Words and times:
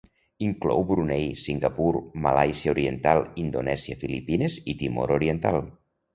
Inclou 0.43 0.79
Brunei, 0.91 1.27
Singapur, 1.41 1.99
Malàisia 2.27 2.73
Oriental, 2.77 3.23
Indonèsia, 3.45 4.01
Filipines 4.07 4.59
i 4.75 4.77
Timor 4.83 5.17
Oriental. 5.21 5.63